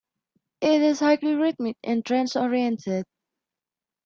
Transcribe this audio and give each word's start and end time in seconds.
It 0.61 0.81
is 0.81 0.99
highly 0.99 1.35
rhythmic 1.35 1.77
and 1.83 2.03
trance-oriented. 2.03 3.05